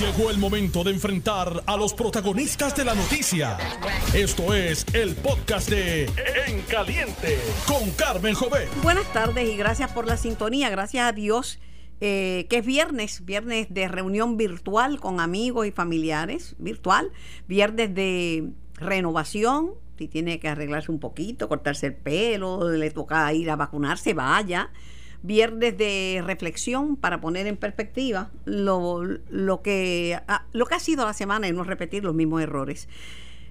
[0.00, 3.56] Llegó el momento de enfrentar a los protagonistas de la noticia.
[4.12, 6.04] Esto es el podcast de
[6.46, 8.68] En Caliente con Carmen Jové.
[8.82, 10.68] Buenas tardes y gracias por la sintonía.
[10.68, 11.60] Gracias a Dios
[12.02, 17.10] eh, que es viernes, viernes de reunión virtual con amigos y familiares, virtual,
[17.48, 23.48] viernes de renovación, si tiene que arreglarse un poquito, cortarse el pelo, le toca ir
[23.48, 24.70] a vacunarse, vaya
[25.22, 30.18] viernes de reflexión para poner en perspectiva lo, lo, que,
[30.52, 32.88] lo que ha sido la semana y no repetir los mismos errores.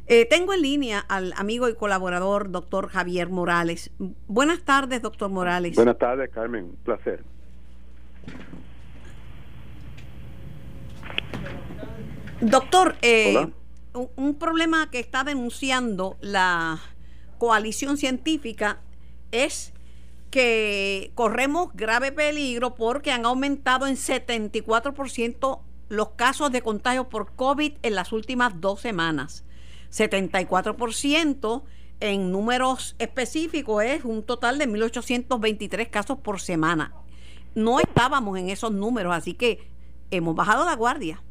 [0.08, 3.92] Eh, tengo en línea al amigo y colaborador doctor Javier Morales.
[4.28, 5.76] Buenas tardes, doctor Morales.
[5.76, 6.66] Buenas tardes, Carmen.
[6.66, 7.24] Un placer.
[12.42, 13.48] Doctor, eh,
[13.94, 16.80] un problema que está denunciando la
[17.40, 18.80] coalición científica
[19.32, 19.74] es
[20.36, 27.76] que corremos grave peligro porque han aumentado en 74% los casos de contagio por COVID
[27.82, 29.46] en las últimas dos semanas.
[29.94, 31.64] 74%
[32.02, 36.94] en números específicos es un total de 1.823 casos por semana.
[37.54, 39.72] No estábamos en esos números, así que
[40.12, 41.24] hemos bajado la guardia.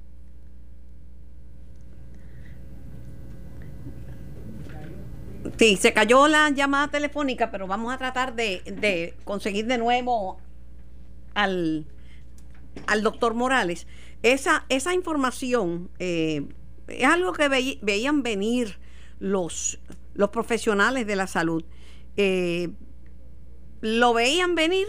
[5.59, 10.39] Sí, se cayó la llamada telefónica, pero vamos a tratar de, conseguir de nuevo
[11.35, 11.87] al,
[12.87, 13.87] al doctor Morales.
[14.23, 16.47] Esa, esa información eh,
[16.89, 17.49] es algo que
[17.83, 18.79] veían venir
[19.21, 19.79] los,
[20.15, 21.65] los profesionales de la salud.
[22.17, 22.71] Eh,
[23.81, 24.87] lo veían venir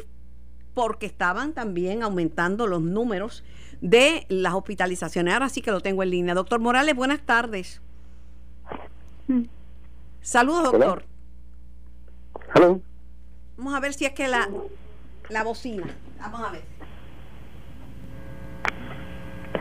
[0.73, 3.43] porque estaban también aumentando los números
[3.81, 5.33] de las hospitalizaciones.
[5.33, 6.33] Ahora sí que lo tengo en línea.
[6.33, 7.81] Doctor Morales, buenas tardes.
[10.25, 11.05] Saludos, doctor.
[12.55, 12.79] Hola.
[13.57, 14.49] Vamos a ver si es que la,
[15.29, 15.85] la bocina.
[16.19, 16.63] Vamos a ver.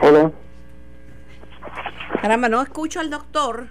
[0.01, 0.31] Hola.
[2.19, 3.67] Caramba, no escucho al doctor.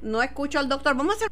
[0.00, 0.96] No escucho al doctor.
[0.96, 1.28] Vamos a hacer.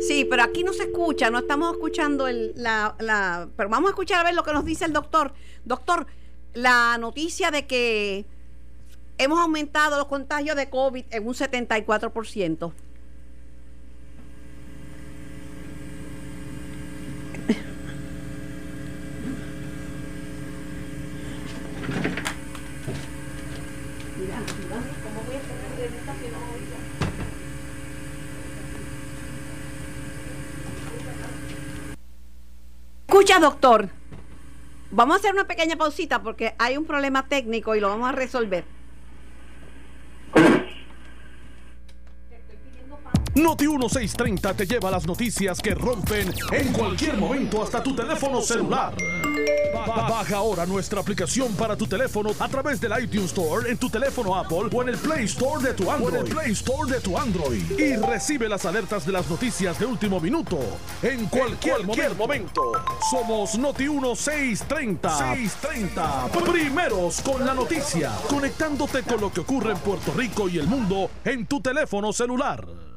[0.00, 3.48] Sí, pero aquí no se escucha, no estamos escuchando el, la, la...
[3.56, 5.32] Pero vamos a escuchar a ver lo que nos dice el doctor.
[5.64, 6.08] Doctor,
[6.54, 8.26] la noticia de que
[9.18, 12.72] hemos aumentado los contagios de COVID en un 74%.
[33.08, 33.88] Escucha, doctor.
[34.90, 38.12] Vamos a hacer una pequeña pausita porque hay un problema técnico y lo vamos a
[38.12, 38.64] resolver.
[43.82, 48.94] Noti 1630 te lleva las noticias que rompen en cualquier momento hasta tu teléfono celular.
[49.74, 54.36] Baja ahora nuestra aplicación para tu teléfono a través del iTunes Store en tu teléfono
[54.36, 56.30] Apple o en el Play Store de tu Android.
[56.30, 60.60] Play Store de tu Android y recibe las alertas de las noticias de último minuto
[61.02, 61.84] en cualquier,
[62.14, 62.62] momento.
[63.10, 65.18] Somos Noti 1630.
[65.18, 66.28] 630.
[66.52, 71.10] Primeros con la noticia, conectándote con lo que ocurre en Puerto Rico y el mundo
[71.24, 72.91] en tu teléfono celular.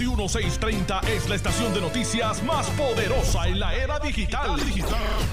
[0.00, 4.56] Noti 1630 es la estación de noticias más poderosa en la era digital.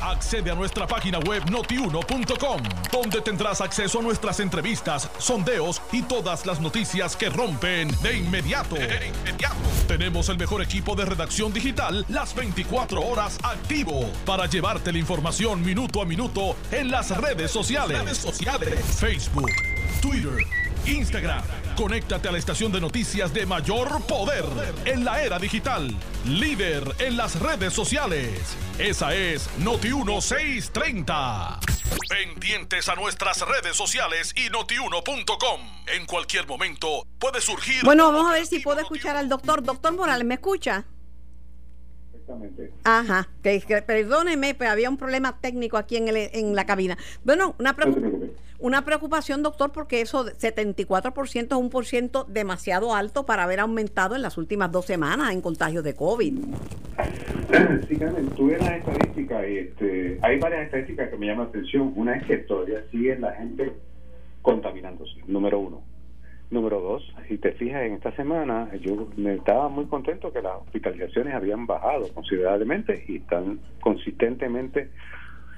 [0.01, 2.61] Accede a nuestra página web notiuno.com,
[2.91, 8.75] donde tendrás acceso a nuestras entrevistas, sondeos y todas las noticias que rompen de inmediato.
[9.87, 15.63] Tenemos el mejor equipo de redacción digital las 24 horas activo para llevarte la información
[15.63, 17.99] minuto a minuto en las redes sociales.
[17.99, 18.79] Redes sociales.
[18.99, 19.51] Facebook,
[20.01, 20.45] Twitter,
[20.85, 21.43] Instagram
[21.77, 24.43] Conéctate a la estación de noticias de mayor poder
[24.85, 25.95] en la era digital.
[26.25, 28.57] Líder en las redes sociales.
[28.79, 31.59] Esa es Noti 1630.
[32.09, 35.61] Pendientes a nuestras redes sociales y notiuno.com.
[35.95, 37.83] En cualquier momento puede surgir.
[37.83, 39.61] Bueno, vamos a ver si puedo escuchar al doctor.
[39.61, 40.83] Doctor Morales, ¿me escucha?
[42.11, 42.73] Exactamente.
[42.85, 46.97] Ajá, que, perdóneme, pero había un problema técnico aquí en, el, en la cabina.
[47.23, 48.09] Bueno, una pregunta.
[48.59, 54.15] Una preocupación, doctor, porque eso 74% es un por ciento demasiado alto para haber aumentado
[54.15, 56.33] en las últimas dos semanas en contagios de COVID.
[57.87, 61.93] Sí, Carmen, tuve las estadísticas y este, hay varias estadísticas que me llaman la atención.
[61.95, 63.71] Una es que todavía sigue la gente
[64.41, 65.81] contaminándose, número uno.
[66.49, 70.55] Número dos, si te fijas en esta semana, yo me estaba muy contento que las
[70.57, 74.89] hospitalizaciones habían bajado considerablemente y están consistentemente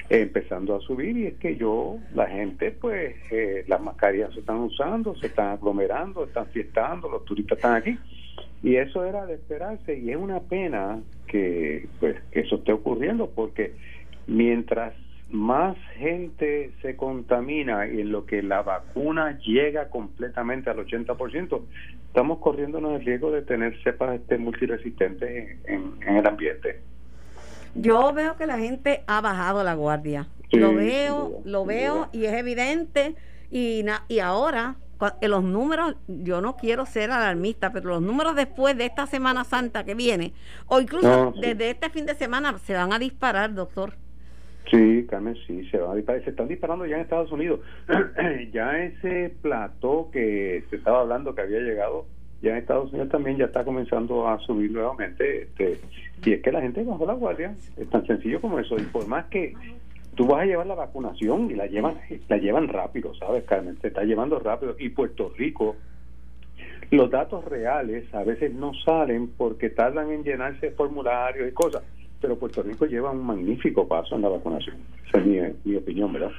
[0.10, 4.58] empezando a subir y es que yo, la gente, pues eh, las mascarillas se están
[4.58, 7.98] usando, se están aglomerando, están fiestando, los turistas están aquí
[8.64, 13.30] y eso era de esperarse y es una pena que pues que eso esté ocurriendo
[13.30, 13.76] porque
[14.28, 14.94] mientras
[15.30, 21.62] más gente se contamina y en lo que la vacuna llega completamente al 80%,
[22.08, 26.82] estamos corriéndonos el riesgo de tener cepas este, multiresistentes en, el ambiente.
[27.76, 30.28] Yo veo que la gente ha bajado la guardia.
[30.52, 33.16] lo veo, lo veo y es evidente.
[33.52, 34.76] Y, y ahora
[35.22, 39.86] los números, yo no quiero ser alarmista, pero los números después de esta Semana Santa
[39.86, 40.34] que viene,
[40.68, 43.94] o incluso desde este fin de semana, se van a disparar, doctor.
[44.70, 46.24] Sí, Carmen, sí, se van a disparar.
[46.24, 47.62] Se están disparando ya en Estados Unidos.
[48.54, 52.06] ya ese plató que se estaba hablando que había llegado,
[52.42, 55.44] ya en Estados Unidos también ya está comenzando a subir nuevamente.
[55.44, 55.80] Este,
[56.24, 57.56] y es que la gente bajó la guardia.
[57.78, 58.78] Es tan sencillo como eso.
[58.78, 59.54] Y por más que
[60.16, 61.96] tú vas a llevar la vacunación y la llevan,
[62.28, 63.78] la llevan rápido, ¿sabes, Carmen?
[63.82, 64.76] Se está llevando rápido.
[64.80, 65.76] Y Puerto Rico,
[66.92, 71.84] los datos reales a veces no salen porque tardan en llenarse formularios y cosas,
[72.22, 74.78] pero Puerto Rico lleva un magnífico paso en la vacunación.
[75.08, 76.32] Esa es mi, opinión, ¿verdad?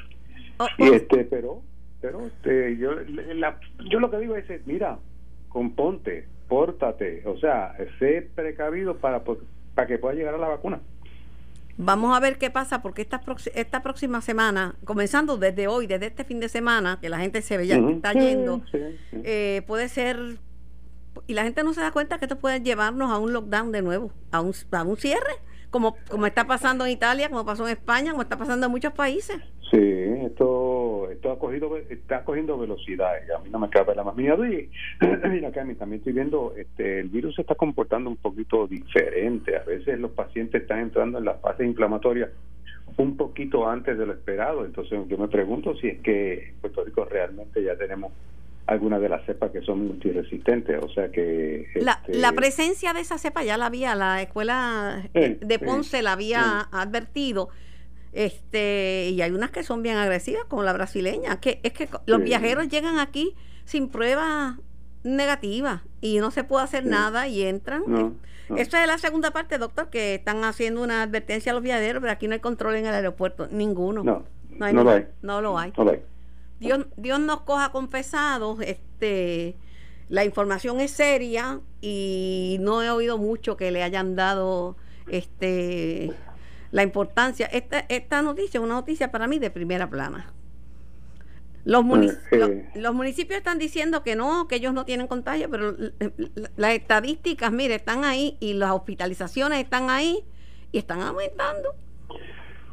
[0.59, 0.95] Oh, y oh.
[0.95, 1.63] este, pero,
[2.01, 2.91] pero este, yo,
[3.91, 4.99] yo lo que digo es, mira,
[5.51, 10.81] componte, pórtate, o sea, sé precavido para, para que pueda llegar a la vacuna.
[11.77, 13.23] Vamos a ver qué pasa porque esta,
[13.55, 17.57] esta próxima semana, comenzando desde hoy, desde este fin de semana, que la gente se
[17.57, 18.63] ve ya está yendo,
[19.13, 20.39] eh, puede ser,
[21.27, 23.83] y la gente no se da cuenta que esto puede llevarnos a un lockdown de
[23.83, 27.73] nuevo, a un, a un cierre, como, como está pasando en Italia, como pasó en
[27.73, 29.39] España, como está pasando en muchos países.
[29.71, 29.79] Sí,
[30.27, 34.17] esto, esto ha cogido, está cogiendo velocidad y a mí no me cabe la más
[34.19, 34.23] y
[35.29, 39.63] mira Cami, también estoy viendo, este, el virus se está comportando un poquito diferente, a
[39.63, 42.31] veces los pacientes están entrando en la fase inflamatoria
[42.97, 46.85] un poquito antes de lo esperado, entonces yo me pregunto si es que en Puerto
[46.85, 48.13] Rico realmente ya tenemos
[48.67, 51.67] algunas de las cepas que son multiresistentes, o sea que...
[51.77, 56.13] La, la este, presencia de esa cepa ya la había, la escuela de Ponce la
[56.13, 57.51] había advertido
[58.13, 62.23] este y hay unas que son bien agresivas como la brasileña que es que los
[62.23, 64.57] viajeros llegan aquí sin pruebas
[65.05, 67.85] negativas y no se puede hacer nada y entran.
[67.87, 68.15] No,
[68.57, 72.13] esta es la segunda parte doctor que están haciendo una advertencia a los viajeros pero
[72.13, 74.03] aquí no hay control en el aeropuerto ninguno.
[74.03, 74.25] No
[74.69, 75.07] no, lo hay.
[75.23, 75.73] No lo hay,
[76.59, 79.57] Dios Dios nos coja confesados este
[80.09, 84.77] la información es seria y no he oído mucho que le hayan dado
[85.09, 86.13] este
[86.71, 87.47] la importancia.
[87.47, 90.33] Esta, esta noticia es una noticia para mí de primera plana.
[91.65, 91.85] Los,
[92.75, 95.75] los, municipios están diciendo que no, que ellos no tienen contagio, pero
[96.57, 100.25] las estadísticas, mire, están ahí y las hospitalizaciones están ahí
[100.73, 101.75] y están aumentando.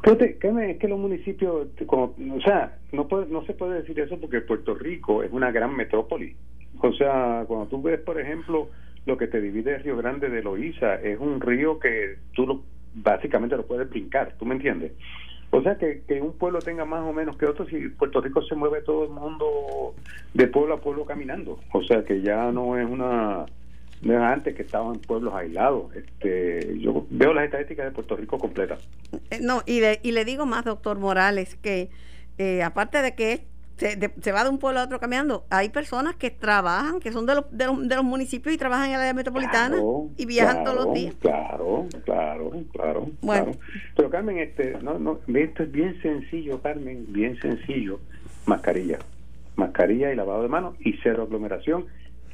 [0.04, 4.40] es que los municipios, como, o sea, no, puede, no se puede decir eso porque
[4.40, 6.34] Puerto Rico es una gran metrópoli.
[6.80, 8.70] O sea, cuando tú ves, por ejemplo,
[9.04, 12.62] lo que te divide el Río Grande de Loíza, es un río que tú lo
[12.94, 14.92] básicamente lo puedes brincar, ¿tú me entiendes?
[15.50, 18.42] O sea, que, que un pueblo tenga más o menos que otro, si Puerto Rico
[18.42, 19.94] se mueve todo el mundo
[20.34, 21.58] de pueblo a pueblo caminando.
[21.72, 23.46] O sea, que ya no es una...
[24.00, 25.92] No es antes que estaban pueblos aislados.
[25.96, 28.86] Este, yo veo las estadísticas de Puerto Rico completas.
[29.30, 31.88] Eh, no, y le, y le digo más, doctor Morales, que
[32.36, 33.47] eh, aparte de que
[33.78, 35.44] se, va de un pueblo a otro caminando.
[35.50, 39.00] Hay personas que trabajan, que son de los, de los, municipios y trabajan en la
[39.00, 39.78] área metropolitana
[40.16, 41.14] y viajan todos los días.
[41.20, 43.52] Claro, claro, claro, bueno.
[43.96, 48.00] Pero Carmen, este, no, no, esto es bien sencillo, Carmen, bien sencillo.
[48.46, 48.98] Mascarilla,
[49.56, 51.86] mascarilla y lavado de manos y cero aglomeración.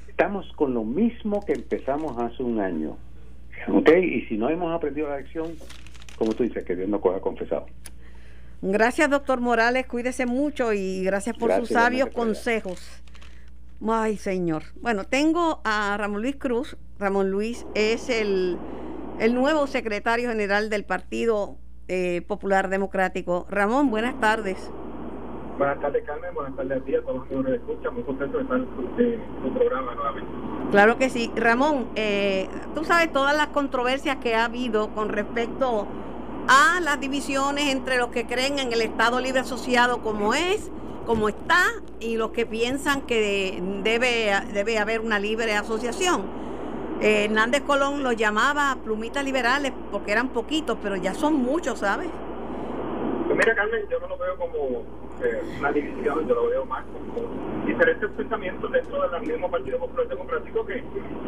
[0.08, 2.96] Estamos con lo mismo que empezamos hace un año.
[3.68, 3.90] ¿Ok?
[3.90, 5.52] Y si no hemos aprendido la lección,
[6.16, 7.66] como tú dices, que Dios nos coja confesado.
[8.62, 9.86] Gracias, doctor Morales.
[9.86, 12.80] Cuídese mucho y gracias por sus sabios consejos.
[13.86, 14.62] Ay, señor.
[14.80, 16.76] Bueno, tengo a Ramón Luis Cruz.
[16.98, 18.58] Ramón Luis es el,
[19.32, 21.58] nuevo secretario general del Partido
[21.88, 23.46] eh, Popular Democrático.
[23.50, 24.70] Ramón, buenas tardes.
[25.58, 26.34] Buenas tardes, Carmen.
[26.34, 27.94] Buenas tardes a ti, a todos los que nos escuchan.
[27.94, 30.30] Muy contento de estar en tu programa nuevamente.
[30.70, 31.30] Claro que sí.
[31.36, 35.86] Ramón, eh, tú sabes todas las controversias que ha habido con respecto
[36.48, 40.70] a las divisiones entre los que creen en el Estado Libre Asociado como es,
[41.06, 41.62] como está,
[42.00, 46.22] y los que piensan que debe, debe haber una libre asociación.
[47.00, 52.08] Eh, Hernández Colón los llamaba plumitas liberales porque eran poquitos, pero ya son muchos, ¿sabes?
[53.26, 54.82] Pues mira, Carmen, yo no lo veo como
[55.22, 60.08] eh, una división, yo lo veo más como diferentes pensamientos dentro del mismo Partido Popular
[60.08, 60.82] Democrático que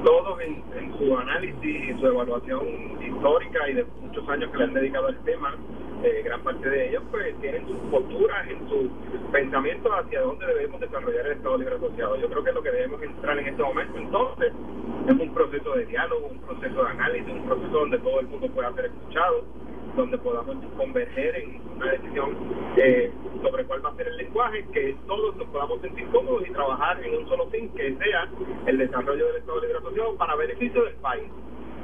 [0.04, 0.64] todos en,
[0.98, 2.66] su análisis y su evaluación
[3.02, 5.54] histórica y de muchos años que le han dedicado al tema,
[6.02, 8.90] eh, gran parte de ellos pues tienen sus posturas, en sus
[9.32, 12.16] pensamientos hacia dónde debemos desarrollar el Estado Libre Asociado.
[12.16, 14.52] Yo creo que lo que debemos entrar en este momento entonces
[15.06, 18.48] es un proceso de diálogo, un proceso de análisis, un proceso donde todo el mundo
[18.48, 19.44] pueda ser escuchado
[19.96, 22.36] donde podamos converger en una decisión
[22.76, 23.10] eh,
[23.42, 27.02] sobre cuál va a ser el lenguaje, que todos nos podamos sentir cómodos y trabajar
[27.02, 28.28] en un solo fin, que sea
[28.66, 29.82] el desarrollo del Estado de Libre
[30.18, 31.24] para beneficio del país.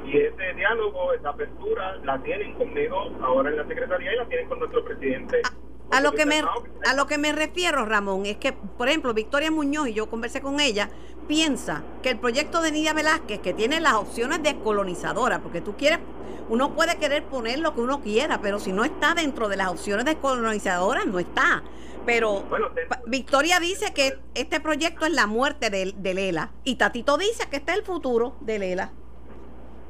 [0.05, 4.47] Y ese diálogo, esa apertura, la tienen conmigo ahora en la Secretaría y la tienen
[4.47, 5.41] con nuestro presidente.
[5.91, 6.41] A lo, que me,
[6.85, 10.41] a lo que me refiero, Ramón, es que, por ejemplo, Victoria Muñoz, y yo conversé
[10.41, 10.89] con ella,
[11.27, 15.99] piensa que el proyecto de Nidia Velázquez, que tiene las opciones descolonizadoras, porque tú quieres,
[16.49, 19.67] uno puede querer poner lo que uno quiera, pero si no está dentro de las
[19.67, 21.63] opciones descolonizadoras, no está.
[22.05, 22.43] Pero
[23.05, 27.57] Victoria dice que este proyecto es la muerte de, de Lela, y Tatito dice que
[27.57, 28.91] este es el futuro de Lela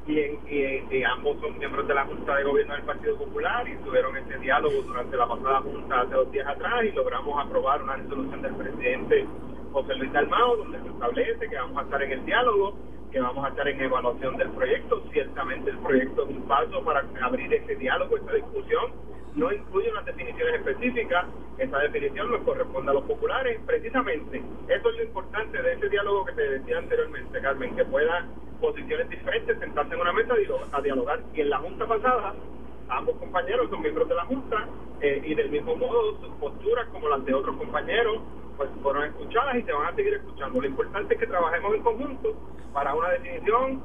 [0.06, 4.38] y, ambos son miembros de la Junta de Gobierno del Partido Popular y tuvieron este
[4.38, 8.54] diálogo durante la pasada Junta hace dos días atrás y logramos aprobar una resolución del
[8.54, 9.26] presidente
[9.72, 12.76] José Luis Dalmao donde se establece que vamos a estar en el diálogo,
[13.10, 15.02] que vamos a estar en evaluación del proyecto.
[15.10, 18.92] Ciertamente el proyecto es un paso para abrir ese diálogo, esa discusión.
[19.34, 21.26] No incluye unas definiciones específicas,
[21.58, 23.58] esa definición nos corresponde a los populares.
[23.66, 28.28] Precisamente, eso es lo importante de ese diálogo que te decía anteriormente, Carmen, que pueda
[28.64, 30.34] posiciones diferentes, sentarse en una mesa
[30.72, 31.20] a dialogar.
[31.34, 32.34] Y en la Junta pasada,
[32.88, 34.68] ambos compañeros son miembros de la Junta
[35.00, 38.22] eh, y del mismo modo sus posturas como las de otros compañeros
[38.56, 40.60] pues fueron escuchadas y se van a seguir escuchando.
[40.60, 42.34] Lo importante es que trabajemos en conjunto
[42.72, 43.82] para una definición.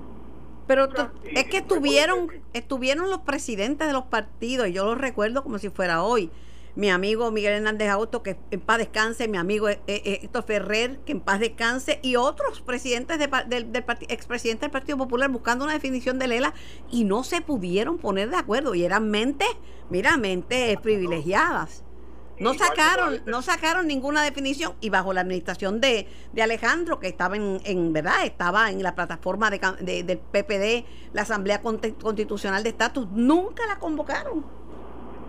[0.67, 0.87] Pero
[1.23, 5.69] es que estuvieron, estuvieron los presidentes de los partidos y yo los recuerdo como si
[5.69, 6.29] fuera hoy
[6.75, 10.99] mi amigo Miguel Hernández Auto, que en paz descanse, mi amigo eh, eh, Héctor Ferrer,
[11.05, 15.73] que en paz descanse, y otros presidentes del, del expresidente del Partido Popular buscando una
[15.73, 16.53] definición de Lela
[16.91, 19.49] y no se pudieron poner de acuerdo y eran mentes,
[19.89, 21.83] mira, mentes privilegiadas.
[22.39, 27.35] No sacaron, no sacaron ninguna definición y bajo la administración de, de Alejandro, que estaba
[27.35, 33.09] en, en verdad, estaba en la plataforma de, del PPD, la Asamblea Constitucional de Estatus,
[33.11, 34.58] nunca la convocaron.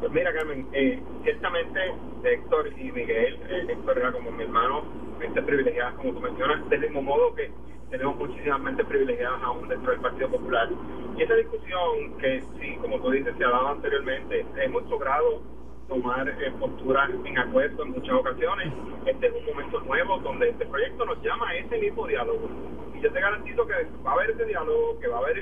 [0.01, 1.79] Pues mira, Carmen, eh, ciertamente
[2.25, 4.83] Héctor y Miguel, eh, Héctor era como mi hermano,
[5.19, 7.51] mentes privilegiadas, como tú mencionas, del mismo modo que
[7.91, 10.71] tenemos muchísimas mentes privilegiadas aún dentro del Partido Popular.
[11.19, 15.43] Y esa discusión que sí, como tú dices, se ha dado anteriormente, hemos logrado
[15.87, 18.73] tomar eh, posturas en acuerdo en muchas ocasiones.
[19.05, 22.49] Este es un momento nuevo donde este proyecto nos llama a ese mismo diálogo.
[23.01, 25.39] Yo te garantizo que va a haber ese diálogo, que va a haber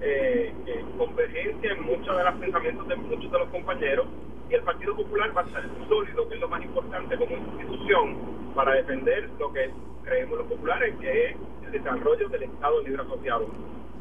[0.00, 4.06] eh, eh, convergencia en muchos de los pensamientos de muchos de los compañeros
[4.48, 8.16] y el Partido Popular va a estar sólido, que es lo más importante como institución,
[8.54, 9.70] para defender lo que
[10.04, 13.46] creemos los populares, que es el desarrollo del Estado libre asociado.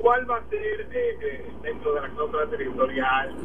[0.02, 3.36] ¿Cuál va a ser eh, dentro de la cláusula territorial,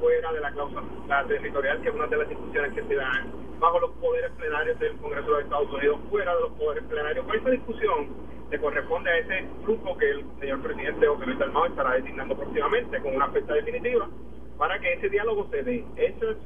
[0.00, 0.82] fuera de la cláusula
[1.26, 4.96] territorial, que es una de las discusiones que se dan, bajo los poderes plenarios del
[4.98, 7.24] Congreso de Estados Unidos, fuera de los poderes plenarios?
[7.24, 11.38] ¿Cuál es esa discusión le corresponde a ese grupo que el señor presidente José Luis
[11.38, 14.08] Dalmau estará designando próximamente con una fecha definitiva
[14.58, 15.84] para que ese diálogo se dé.
[15.96, 16.36] Eso es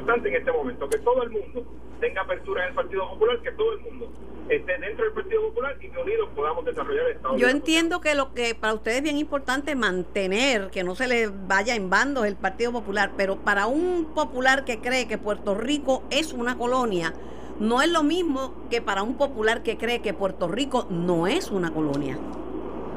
[0.00, 1.64] importante en este momento, que todo el mundo
[2.00, 4.12] tenga apertura en el Partido Popular, que todo el mundo
[4.48, 7.36] esté dentro del Partido Popular y que unidos podamos desarrollar el Estado.
[7.36, 11.28] Yo entiendo que lo que para ustedes es bien importante mantener, que no se le
[11.28, 16.02] vaya en bandos el Partido Popular, pero para un popular que cree que Puerto Rico
[16.10, 17.12] es una colonia,
[17.60, 21.50] no es lo mismo que para un popular que cree que Puerto Rico no es
[21.50, 22.18] una colonia.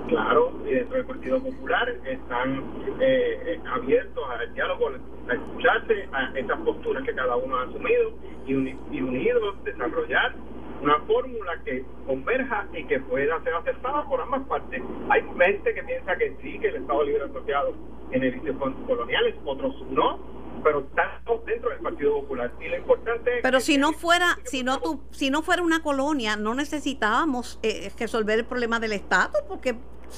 [0.07, 2.63] Claro, y dentro del Partido Popular están
[2.99, 4.89] eh, eh, abiertos al diálogo,
[5.29, 8.11] a escucharse a esas posturas que cada uno ha asumido
[8.45, 10.35] y, unidos desarrollar
[10.81, 14.81] una fórmula que converja y que pueda ser aceptada por ambas partes.
[15.09, 17.73] Hay gente que piensa que sí, que el Estado Libre Asociado
[18.11, 20.19] en el coloniales, otros no,
[20.63, 22.51] pero estamos dentro del Partido Popular.
[22.59, 26.35] Y lo importante pero si no fuera si no tu, si no fuera una colonia
[26.35, 29.75] no necesitábamos eh, resolver el problema del estatus porque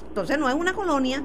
[0.07, 1.23] entonces no es una colonia.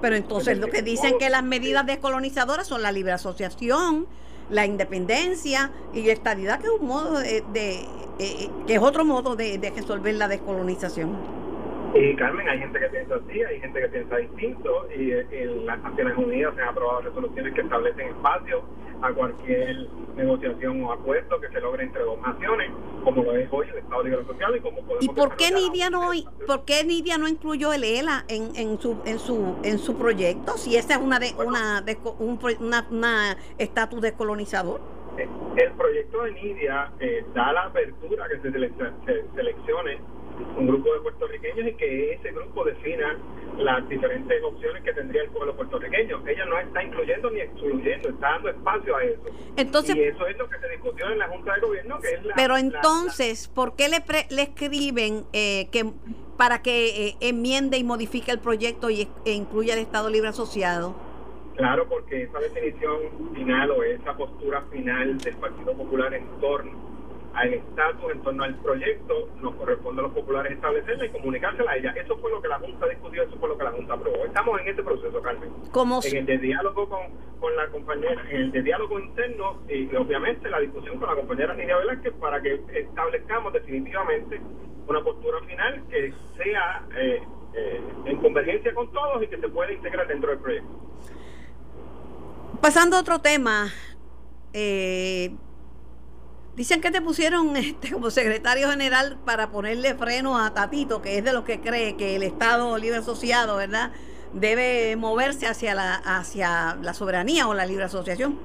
[0.00, 4.08] Pero entonces lo que dicen que las medidas descolonizadoras son la libre asociación
[4.50, 7.86] la independencia y la estabilidad que es un modo de, eh,
[8.18, 11.16] eh, que es otro modo de, de resolver la descolonización
[11.94, 15.78] y Carmen, hay gente que piensa así, hay gente que piensa distinto, y en las
[15.82, 18.62] Naciones Unidas se han aprobado resoluciones que establecen espacio
[19.02, 22.70] a cualquier negociación o acuerdo que se logre entre dos naciones,
[23.02, 25.90] como lo es hoy el Estado Libre Asociado y como podemos ¿Y por qué Nidia
[25.90, 26.10] no
[26.46, 30.56] por qué Nidia no incluyó el ELA en, en su en su en su proyecto
[30.56, 31.84] si esa es una de, una
[32.90, 34.80] una estatus descolonizador?
[35.18, 39.98] Eh, el proyecto de Nidia eh, da la apertura que se, se seleccione
[40.56, 43.18] un grupo de puertorriqueños y que ese grupo defina
[43.58, 46.22] las diferentes opciones que tendría el pueblo puertorriqueño.
[46.26, 49.22] Ella no está incluyendo ni excluyendo, está dando espacio a eso.
[49.56, 52.24] Entonces, y eso es lo que se discutió en la Junta de Gobierno, que es
[52.24, 55.92] la, Pero entonces, ¿por qué le, le escriben eh, que
[56.36, 60.94] para que eh, enmiende y modifique el proyecto y, e incluya el Estado Libre Asociado?
[61.56, 66.91] Claro, porque esa definición final o esa postura final del Partido Popular en torno
[67.34, 71.76] al estatus, en torno al proyecto, nos corresponde a los populares establecerla y comunicársela a
[71.76, 71.94] ella.
[71.96, 74.24] Eso fue lo que la Junta discutió, eso fue lo que la Junta aprobó.
[74.24, 75.50] Estamos en este proceso, Carmen.
[75.70, 77.00] ¿Cómo en el de diálogo con,
[77.40, 81.54] con la compañera, en el de diálogo interno y, obviamente la discusión con la compañera
[81.54, 84.40] Nidia Velázquez para que establezcamos definitivamente
[84.86, 87.22] una postura final que sea eh,
[87.54, 90.70] eh, en convergencia con todos y que se pueda integrar dentro del proyecto.
[92.60, 93.72] Pasando a otro tema,
[94.52, 95.34] eh,
[96.56, 101.24] dicen que te pusieron este, como secretario general para ponerle freno a Tatito, que es
[101.24, 103.92] de los que cree que el Estado libre asociado, ¿verdad?
[104.32, 108.38] Debe moverse hacia la, hacia la soberanía o la libre asociación.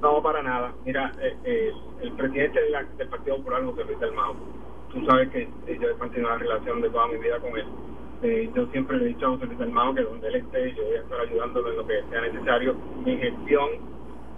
[0.00, 0.72] No, para nada.
[0.84, 2.60] Mira, eh, el presidente
[2.98, 4.34] del Partido Popular, José Luis del Mao,
[4.92, 5.48] tú sabes que
[5.80, 7.66] yo he mantenido una relación de toda mi vida con él
[8.22, 10.84] eh, yo siempre le he dicho a José Luis Almado que donde él esté, yo
[10.84, 12.76] voy a estar ayudándolo en lo que sea necesario.
[13.04, 13.68] Mi gestión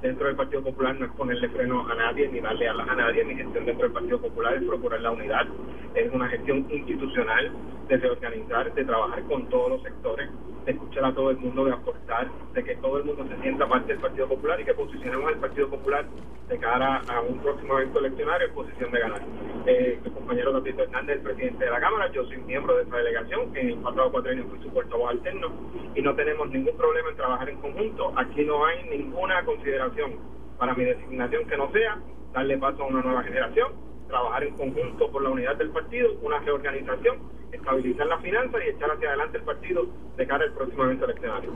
[0.04, 3.25] dentro del Partido Popular no es ponerle freno a nadie ni darle alas a nadie.
[3.25, 5.46] Mi gestión dentro del Partido Popular es procurar la unidad.
[5.94, 7.50] Es una gestión institucional
[7.88, 10.28] de reorganizar, de trabajar con todos los sectores,
[10.64, 13.68] de escuchar a todo el mundo, de aportar, de que todo el mundo se sienta
[13.68, 16.06] parte del Partido Popular y que posicionemos al Partido Popular
[16.49, 19.23] de cara a un próximo evento eleccionario en posición de ganar.
[19.66, 22.97] Eh, el compañero Tatito Hernández, el presidente de la Cámara, yo soy miembro de esa
[22.97, 25.49] delegación, en el pasado cuatro años fui su portavoz alterno
[25.94, 28.12] y no tenemos ningún problema en trabajar en conjunto.
[28.16, 30.18] Aquí no hay ninguna consideración
[30.59, 31.99] para mi designación que no sea
[32.33, 33.73] darle paso a una nueva generación,
[34.08, 37.18] trabajar en conjunto por la unidad del partido, una reorganización,
[37.52, 41.50] estabilizar las finanzas y echar hacia adelante el partido de cara al próximo evento eleccionario.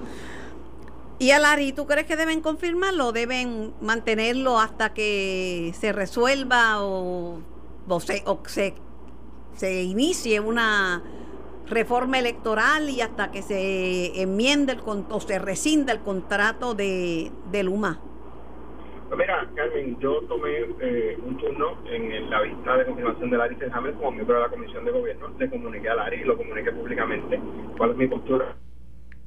[1.20, 7.40] Y Alari, ¿tú crees que deben confirmarlo o deben mantenerlo hasta que se resuelva o,
[7.98, 8.74] se,
[9.56, 11.02] se, inicie una
[11.66, 17.62] reforma electoral y hasta que se enmiende el, o se rescinda el contrato de, de
[17.64, 18.00] Luma?
[19.08, 20.50] Pues mira, Carmen, yo tomé
[20.80, 24.48] eh, un turno en, la vista de confirmación de Larry Senhammer como miembro de la
[24.50, 25.28] Comisión de Gobierno.
[25.38, 27.40] Le comuniqué a Larry y lo comuniqué públicamente
[27.78, 28.54] cuál es mi postura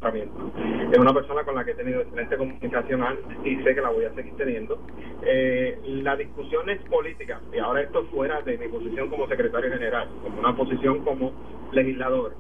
[0.03, 3.89] es una persona con la que he tenido excelente comunicación antes y sé que la
[3.89, 4.79] voy a seguir teniendo.
[5.23, 10.09] Eh, la discusión es política, y ahora esto fuera de mi posición como secretario general,
[10.23, 11.31] como una posición como
[11.71, 12.33] legislador.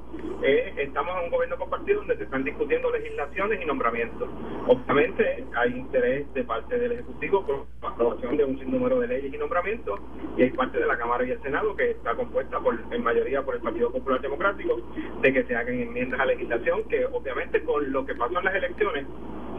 [0.43, 4.27] Eh, estamos en un gobierno compartido donde se están discutiendo legislaciones y nombramientos.
[4.67, 9.33] Obviamente hay interés de parte del Ejecutivo por la aprobación de un sinnúmero de leyes
[9.33, 9.99] y nombramientos
[10.37, 13.43] y hay parte de la Cámara y el Senado que está compuesta por en mayoría
[13.43, 14.81] por el Partido Popular Democrático
[15.21, 18.55] de que se hagan enmiendas a legislación que obviamente con lo que pasó en las
[18.55, 19.05] elecciones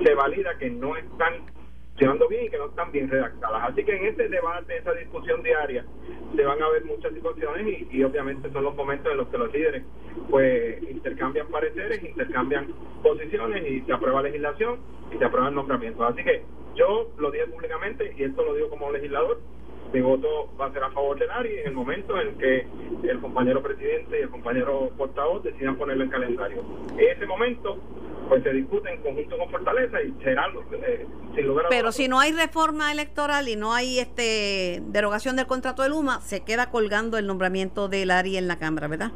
[0.02, 1.44] se valida que no están
[1.90, 3.70] funcionando bien y que no están bien redactadas.
[3.70, 5.84] Así que en este debate, esa discusión diaria,
[6.34, 9.52] se van a ver muchas situaciones y, obviamente son los momentos en los que los
[9.52, 9.82] líderes
[10.30, 12.68] pues intercambian pareceres, intercambian
[13.02, 14.80] posiciones y se aprueba legislación
[15.14, 16.10] y se aprueban nombramientos.
[16.10, 16.42] Así que
[16.74, 19.40] yo lo dije públicamente y esto lo digo como legislador,
[19.92, 22.66] mi voto va a ser a favor de Lari en el momento en que
[23.02, 26.64] el compañero presidente y el compañero portavoz decidan ponerlo en calendario.
[26.92, 27.78] En ese momento,
[28.28, 32.08] pues se discute en conjunto con Fortaleza y será eh, sin lugar a Pero si
[32.08, 36.70] no hay reforma electoral y no hay este derogación del contrato de Luma, se queda
[36.70, 39.12] colgando el nombramiento de Lari en la Cámara, ¿verdad?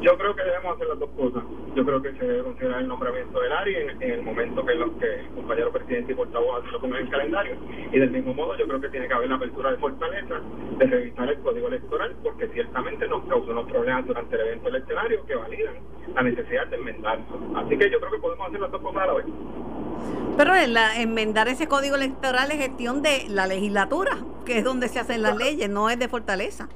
[0.00, 1.42] Yo creo que debemos hacer las dos cosas.
[1.74, 4.90] Yo creo que se debe considerar el nombramiento del área en, el momento que, los,
[4.92, 7.56] que el compañero presidente y portavoz lo pongan en el calendario.
[7.92, 10.40] Y del mismo modo, yo creo que tiene que haber la apertura de fortaleza
[10.78, 15.20] de revisar el código electoral, porque ciertamente nos causó unos problemas durante el evento electoral
[15.26, 15.74] que validan
[16.14, 17.24] la necesidad de enmendarlo.
[17.56, 19.26] Así que yo creo que podemos hacer las dos cosas a la vez.
[20.38, 24.98] Pero la, enmendar ese código electoral es gestión de la legislatura, que es donde se
[24.98, 26.70] hacen las leyes, no es de fortaleza.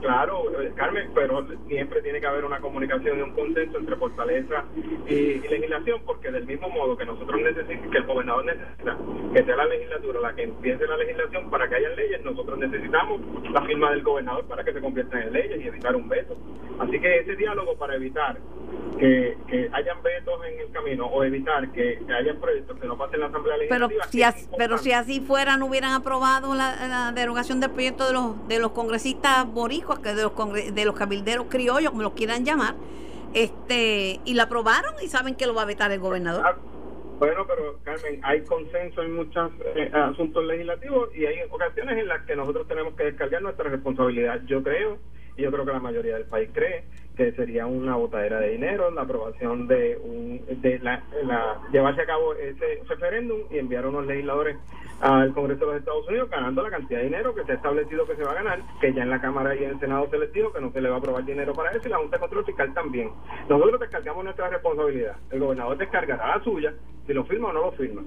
[0.00, 4.64] Claro, eh, Carmen, pero siempre tiene que haber una comunicación y un consenso entre fortaleza
[5.06, 8.96] y, legislación, porque del mismo modo que nosotros necesitamos, que el gobernador necesita
[9.34, 13.20] que sea la legislatura la que empiece la legislación para que haya leyes, nosotros necesitamos
[13.50, 16.36] la firma del gobernador para que se conviertan en leyes y evitar un veto.
[16.78, 18.38] Así que ese diálogo para evitar
[18.98, 23.20] que, que hayan vetos en el camino o evitar que, haya proyectos que no pasen
[23.20, 23.88] la Asamblea Legislativa.
[23.88, 28.12] Pero si, así, pero si así fuera, no hubieran aprobado la, derogación del proyecto de
[28.12, 29.46] los, de los congresistas
[29.98, 30.32] que de los,
[30.74, 32.74] de los cabilderos criollos, como los quieran llamar,
[33.34, 36.42] este y la aprobaron y saben que lo va a vetar el gobernador.
[36.46, 36.56] Ah,
[37.18, 42.24] bueno, pero Carmen, hay consenso en muchos eh, asuntos legislativos y hay ocasiones en las
[42.24, 44.40] que nosotros tenemos que descargar nuestra responsabilidad.
[44.46, 44.96] Yo creo,
[45.36, 46.84] y yo creo que la mayoría del país cree,
[47.16, 51.02] que sería una botadera de dinero la aprobación de un de la,
[51.72, 54.56] llevarse a cabo ese referéndum y enviar a unos legisladores
[55.00, 58.06] al Congreso de los Estados Unidos ganando la cantidad de dinero que se ha establecido
[58.06, 60.18] que se va a ganar, que ya en la Cámara y en el Senado se
[60.18, 62.16] les dijo que no se le va a aprobar dinero para eso y la Junta
[62.16, 63.10] de Control Fiscal también.
[63.48, 65.16] Nosotros descargamos nuestra responsabilidad.
[65.30, 66.74] El gobernador descargará la suya,
[67.06, 68.02] si lo firma o no lo firma.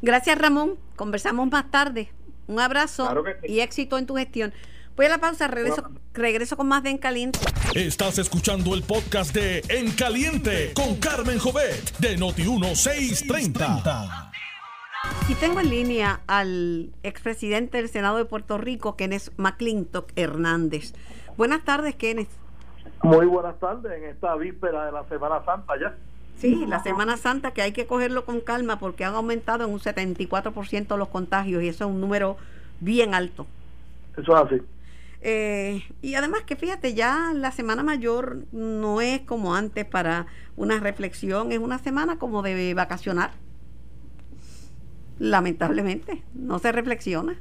[0.00, 2.08] Gracias Ramón, conversamos más tarde.
[2.46, 3.08] Un abrazo
[3.44, 4.52] y éxito en tu gestión.
[4.94, 7.38] Voy a la pausa, regreso, regreso con más de En Caliente.
[7.74, 14.30] Estás escuchando el podcast de En Caliente con Carmen Jovet de Noti1630.
[15.30, 20.92] Y tengo en línea al expresidente del Senado de Puerto Rico, Kenneth McClintock Hernández.
[21.38, 22.28] Buenas tardes, Kenneth.
[23.02, 25.94] Muy buenas tardes en esta víspera de la Semana Santa ya.
[26.36, 29.80] Sí, la Semana Santa que hay que cogerlo con calma porque han aumentado en un
[29.80, 32.36] 74% los contagios y eso es un número
[32.80, 33.46] bien alto.
[34.18, 34.62] Eso es así.
[35.24, 40.80] Eh, y además que fíjate, ya la Semana Mayor no es como antes para una
[40.80, 43.30] reflexión, es una semana como de vacacionar.
[45.20, 47.38] Lamentablemente, no se reflexiona.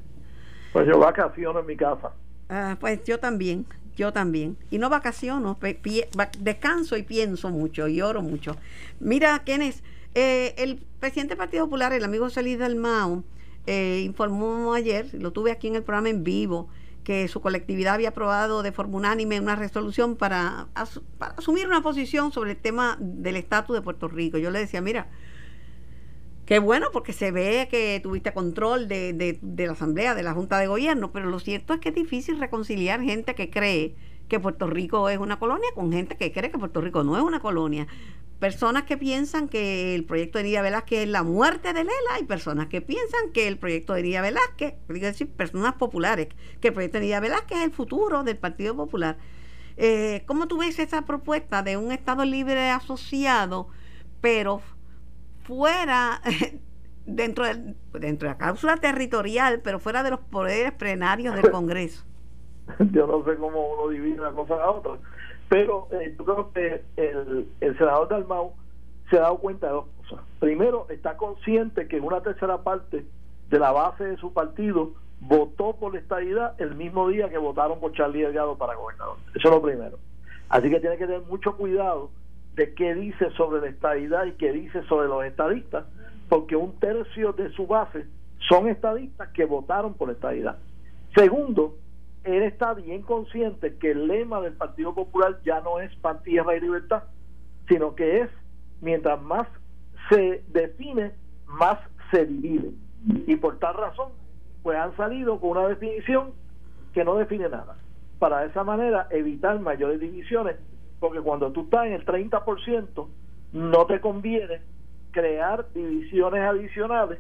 [0.74, 2.12] Pues yo vacaciono en mi casa.
[2.50, 3.66] Ah, pues yo también,
[3.96, 4.58] yo también.
[4.70, 5.58] Y no vacaciono,
[6.40, 8.58] descanso y pienso mucho y oro mucho.
[9.00, 9.82] Mira, Kenneth,
[10.14, 13.24] eh, el presidente del Partido Popular, el amigo Solís Dalmau,
[13.66, 16.70] eh, informó ayer, lo tuve aquí en el programa en vivo,
[17.04, 20.68] que su colectividad había aprobado de forma unánime una resolución para,
[21.18, 24.38] para asumir una posición sobre el tema del estatus de Puerto Rico.
[24.38, 25.10] Yo le decía, mira,
[26.46, 30.34] Qué bueno, porque se ve que tuviste control de, de, de, la Asamblea, de la
[30.34, 33.96] Junta de Gobierno, pero lo cierto es que es difícil reconciliar gente que cree
[34.28, 37.24] que Puerto Rico es una colonia con gente que cree que Puerto Rico no es
[37.24, 37.88] una colonia.
[38.42, 42.24] Personas que piensan que el proyecto de Nidia Velázquez es la muerte de Lela y
[42.24, 46.74] personas que piensan que el proyecto de Nidia Velázquez, digo decir, personas populares, que el
[46.74, 49.18] proyecto de Nidia Velázquez es el futuro del Partido Popular.
[49.78, 53.68] Eh, ¿Cómo tú ves esa propuesta de un Estado libre asociado,
[54.22, 54.64] pero
[55.44, 56.20] fuera,
[57.06, 62.06] dentro de, dentro de la cláusula territorial, pero fuera de los poderes plenarios del Congreso.
[62.92, 64.94] Yo no sé cómo uno divide una cosa a otra,
[65.52, 68.54] pero eh, yo creo que el, el senador Dalmau
[69.10, 70.26] se ha dado cuenta de dos cosas.
[70.40, 73.04] Primero, está consciente que una tercera parte
[73.50, 77.82] de la base de su partido votó por la estadidad el mismo día que votaron
[77.82, 79.18] por Charlie Delgado para gobernador.
[79.36, 79.98] Eso es lo primero.
[80.48, 82.12] Así que tiene que tener mucho cuidado
[82.56, 85.84] de qué dice sobre la estadidad y qué dice sobre los estadistas,
[86.30, 88.06] porque un tercio de su base
[88.48, 90.60] son estadistas que votaron por la estadidad.
[91.14, 91.76] Segundo,
[92.24, 96.56] él está bien consciente que el lema del Partido Popular ya no es paz, tierra
[96.56, 97.04] y libertad,
[97.68, 98.30] sino que es
[98.82, 99.48] mientras más
[100.10, 101.14] se define,
[101.48, 101.80] más
[102.12, 102.72] se divide.
[103.28, 104.10] Y por tal razón,
[104.62, 106.34] pues han salido con una definición
[106.94, 107.78] que no define nada.
[108.20, 110.58] Para de esa manera evitar mayores divisiones
[111.02, 113.08] porque cuando tú estás en el 30%,
[113.54, 114.62] no te conviene
[115.10, 117.20] crear divisiones adicionales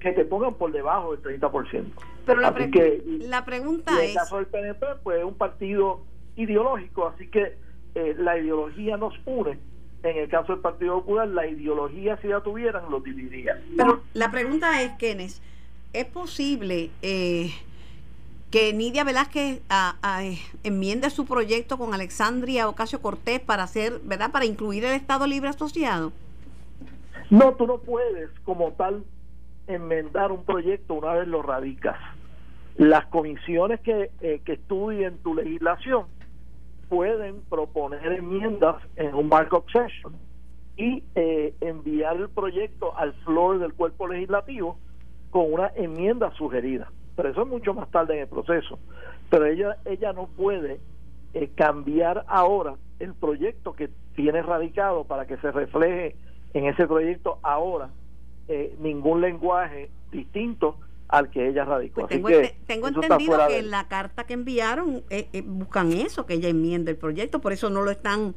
[0.00, 1.84] que te pongan por debajo del 30%.
[2.26, 3.98] Pero la, que, la pregunta es...
[3.98, 6.02] En el caso del PNP, pues es un partido
[6.36, 7.56] ideológico, así que
[7.94, 9.58] eh, la ideología nos une.
[10.02, 13.60] En el caso del Partido Popular, la ideología, si la tuvieran, lo dividiría.
[13.76, 15.42] Pero la pregunta es, Kenes,
[15.92, 17.50] ¿es posible eh,
[18.50, 20.22] que Nidia Velázquez a, a,
[20.64, 24.32] enmiende su proyecto con Alexandria Ocasio Cortés para hacer, ¿verdad?
[24.32, 26.12] Para incluir el Estado Libre Asociado.
[27.28, 29.04] No, tú no puedes como tal
[29.70, 31.96] enmendar un proyecto una vez lo radicas.
[32.76, 36.06] Las comisiones que, eh, estudien tu legislación
[36.88, 40.14] pueden proponer enmiendas en un markup session
[40.76, 44.78] y eh, enviar el proyecto al floor del cuerpo legislativo
[45.30, 48.78] con una enmienda sugerida pero eso es mucho más tarde en el proceso.
[49.28, 50.80] Pero ella, ella no puede
[51.34, 56.16] eh, cambiar ahora el proyecto que tiene radicado para que se refleje
[56.54, 57.90] en ese proyecto ahora
[58.52, 60.76] eh, ningún lenguaje distinto
[61.08, 62.06] al que ella radicó.
[62.06, 62.28] Pues tengo,
[62.66, 66.96] tengo entendido que en la carta que enviaron eh, buscan eso, que ella enmiende el
[66.96, 68.34] proyecto, por eso no lo están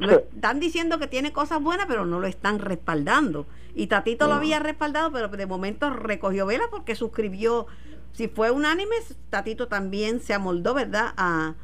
[0.00, 3.46] están diciendo que tiene cosas buenas, pero no lo están respaldando.
[3.74, 7.68] Y Tatito lo había respaldado, pero de momento recogió vela porque suscribió
[8.12, 8.96] si fue unánime,
[9.30, 11.54] Tatito también se amoldó, ¿verdad?, a,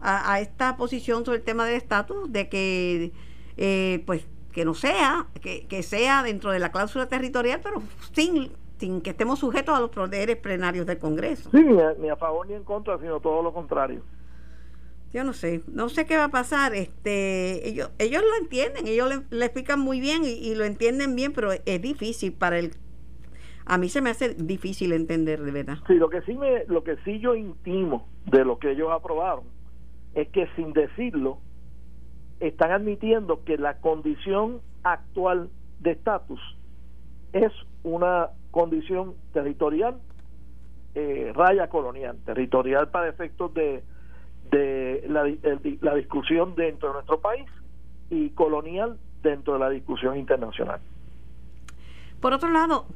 [0.00, 3.12] a, esta posición sobre el tema del estatus, de que,
[3.56, 4.26] eh, pues,
[4.58, 9.10] que no sea, que, que sea dentro de la cláusula territorial, pero sin sin que
[9.10, 11.48] estemos sujetos a los poderes plenarios del Congreso.
[11.52, 11.64] Sí,
[12.00, 14.02] ni a, favor ni en contra, sino todo lo contrario.
[15.12, 16.74] Yo no sé, no sé qué va a pasar.
[16.74, 21.32] Este, ellos, ellos lo entienden, ellos le, explican muy bien y, y, lo entienden bien,
[21.32, 22.72] pero es difícil para el
[23.64, 25.78] a mí se me hace difícil entender de verdad.
[25.86, 29.44] Sí, lo que sí me, lo que sí yo intimo de lo que ellos aprobaron
[30.14, 31.38] es que sin decirlo
[32.40, 36.40] están admitiendo que la condición actual de estatus
[37.32, 39.98] es una condición territorial,
[40.94, 43.84] eh, raya colonial, territorial para efectos de,
[44.50, 45.24] de la,
[45.80, 47.46] la discusión dentro de nuestro país
[48.10, 50.80] y colonial dentro de la discusión internacional.
[52.20, 52.86] Por otro lado,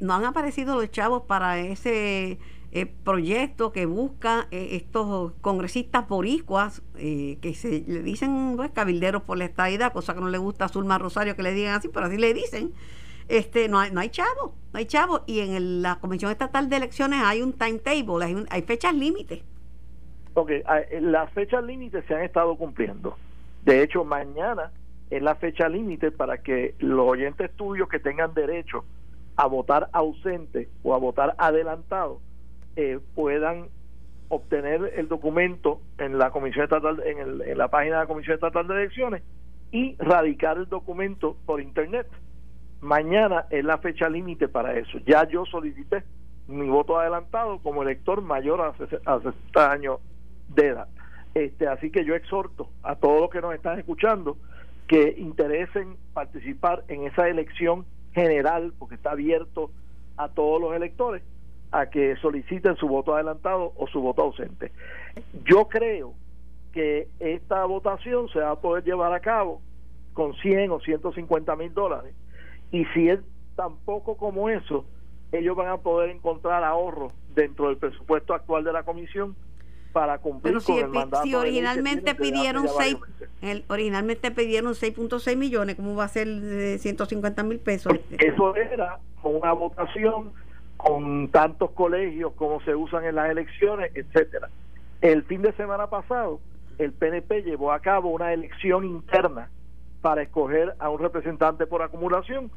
[0.00, 2.38] no han aparecido los chavos para ese
[2.70, 9.22] eh, proyecto que busca eh, estos congresistas boricuas eh, que se le dicen pues, cabilderos
[9.22, 11.88] por la estadidad, cosa que no le gusta a Zulma Rosario que le digan así,
[11.88, 12.72] pero así le dicen.
[13.28, 15.22] Este, no hay, no hay chavos, no hay chavos.
[15.26, 19.42] Y en la Comisión Estatal de Elecciones hay un timetable, hay, hay fechas límites.
[20.34, 20.50] Ok,
[21.00, 23.16] las fechas límites se han estado cumpliendo.
[23.64, 24.72] De hecho, mañana
[25.10, 28.84] es la fecha límite para que los oyentes tuyos que tengan derecho
[29.36, 32.20] a votar ausente o a votar adelantado
[32.80, 33.70] eh, puedan
[34.28, 38.74] obtener el documento en la comisión estatal en, la página de la comisión estatal de
[38.74, 39.24] elecciones
[39.72, 42.06] y radicar el documento por internet.
[42.80, 44.98] Mañana es la fecha límite para eso.
[45.08, 46.04] Ya yo solicité
[46.46, 49.98] mi voto adelantado como elector mayor a 60 años
[50.54, 50.86] de edad.
[51.34, 54.36] Este así que yo exhorto a todos los que nos están escuchando
[54.86, 59.72] que interesen participar en esa elección general, porque está abierto
[60.16, 61.24] a todos los electores,
[61.70, 64.72] a que soliciten su voto adelantado o su voto ausente.
[65.44, 66.14] Yo creo
[66.72, 69.60] que esta votación se va a poder llevar a cabo
[70.12, 72.14] con 100 o 150 mil dólares.
[72.70, 73.20] Y si es
[73.56, 74.84] tan poco como eso,
[75.32, 79.36] ellos van a poder encontrar ahorros dentro del presupuesto actual de la comisión
[79.92, 82.96] para cumplir con el, mandato si originalmente pidieron 6
[83.40, 88.98] el, originalmente pidieron 6.6 millones cómo va a ser de 150 mil pesos eso era
[89.22, 90.32] con una votación
[90.78, 94.48] con tantos colegios como se usan en las elecciones etcétera.
[95.02, 96.40] El fin de semana pasado
[96.78, 99.50] el PNP llevó a cabo una elección interna
[100.00, 102.50] para escoger a un representante por acumulación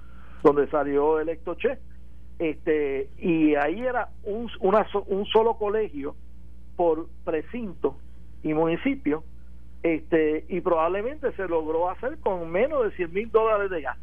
[0.43, 1.79] donde salió electo Che.
[2.37, 6.15] Este y ahí era un, una, un solo colegio
[6.75, 7.97] por precinto
[8.43, 9.23] y municipio
[9.83, 13.97] este y probablemente se logró hacer con menos de 100 mil dólares de gas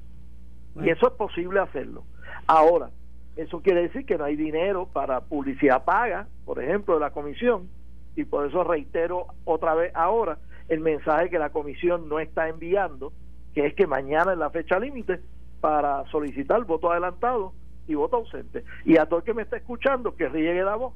[0.81, 2.05] y eso es posible hacerlo.
[2.47, 2.91] Ahora
[3.39, 7.69] eso quiere decir que no hay dinero para publicidad paga por ejemplo de la comisión
[8.17, 13.13] y por eso reitero otra vez ahora el mensaje que la comisión no está enviando
[13.55, 15.21] que es que mañana es la fecha límite
[15.61, 17.53] para solicitar voto adelantado
[17.87, 20.95] y voto ausente y a todo el que me está escuchando que riegue la voz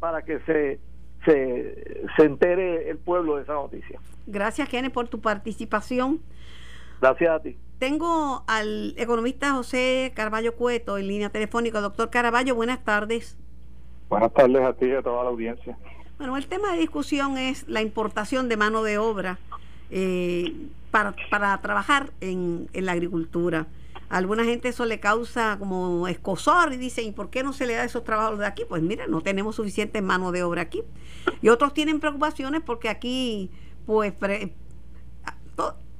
[0.00, 0.80] para que se
[1.24, 3.98] se, se entere el pueblo de esa noticia.
[4.26, 6.20] Gracias, Kenneth, por tu participación.
[7.00, 7.56] Gracias a ti.
[7.78, 11.80] Tengo al economista José Carballo Cueto en línea telefónica.
[11.80, 13.36] Doctor Caraballo, buenas tardes.
[14.08, 15.76] Buenas tardes a ti y a toda la audiencia.
[16.18, 19.38] Bueno, el tema de discusión es la importación de mano de obra
[19.90, 20.54] eh,
[20.90, 23.66] para, para trabajar en, en la agricultura
[24.08, 27.74] alguna gente eso le causa como escosor y dicen, ¿y por qué no se le
[27.74, 28.62] da esos trabajos de aquí?
[28.68, 30.82] Pues mira, no tenemos suficiente mano de obra aquí.
[31.42, 33.50] Y otros tienen preocupaciones porque aquí,
[33.86, 34.12] pues,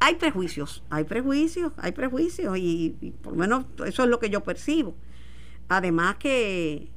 [0.05, 4.43] hay prejuicios, hay prejuicios, hay prejuicios y, por lo menos eso es lo que yo
[4.43, 4.95] percibo.
[5.69, 6.89] Además que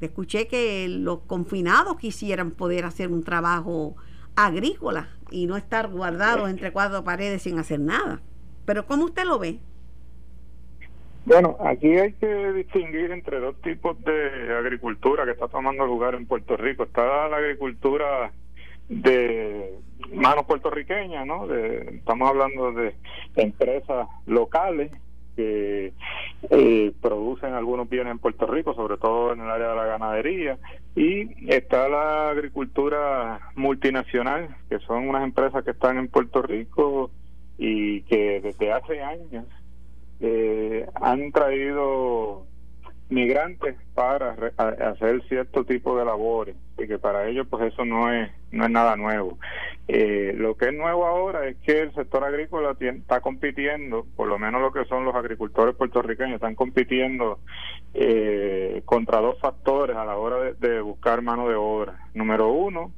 [0.00, 3.96] escuché que los confinados quisieran poder hacer un trabajo
[4.34, 8.22] agrícola y no estar guardados entre cuatro paredes sin hacer nada.
[8.64, 9.58] Pero ¿cómo usted lo ve?
[11.26, 16.26] Bueno, aquí hay que distinguir entre dos tipos de agricultura que está tomando lugar en
[16.26, 16.84] Puerto Rico.
[16.84, 18.32] Está la agricultura
[18.88, 19.78] de
[20.12, 21.46] manos puertorriqueñas, ¿no?
[21.46, 22.94] De, estamos hablando de
[23.36, 24.90] empresas locales
[25.36, 25.92] que
[26.50, 30.58] eh, producen algunos bienes en Puerto Rico, sobre todo en el área de la ganadería,
[30.94, 37.10] y está la agricultura multinacional, que son unas empresas que están en Puerto Rico
[37.58, 39.46] y que desde hace años
[40.20, 42.46] eh, han traído
[43.14, 48.30] migrantes para hacer cierto tipo de labores y que para ellos pues eso no es
[48.50, 49.38] no es nada nuevo.
[49.88, 54.38] Eh, lo que es nuevo ahora es que el sector agrícola está compitiendo por lo
[54.38, 57.38] menos lo que son los agricultores puertorriqueños están compitiendo
[57.94, 62.08] eh, contra dos factores a la hora de buscar mano de obra.
[62.14, 62.92] Número uno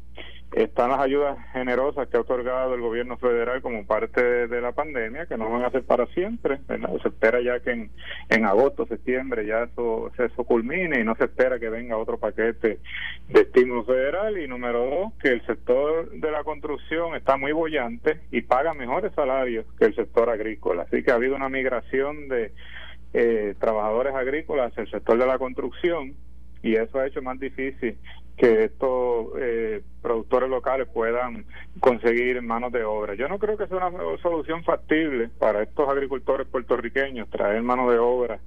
[0.53, 5.27] están las ayudas generosas que ha otorgado el gobierno federal como parte de, la pandemia,
[5.27, 6.61] que no van a ser para siempre.
[7.03, 7.91] Se espera ya que en,
[8.31, 12.79] en agosto, septiembre ya eso, eso culmine y no se espera que venga otro paquete
[13.29, 14.39] de estímulo federal.
[14.39, 19.13] Y número dos, que el sector de la construcción está muy bollante y paga mejores
[19.15, 20.85] salarios que el sector agrícola.
[20.85, 22.53] Así que ha habido una migración de
[23.13, 26.15] eh, trabajadores agrícolas hacia el sector de la construcción
[26.63, 27.97] y eso ha hecho más difícil
[28.37, 31.47] que estos eh, productores locales puedan
[31.81, 33.15] conseguir manos de obra.
[33.15, 37.99] Yo no creo que sea una solución factible para estos agricultores puertorriqueños traer mano de
[37.99, 38.39] obra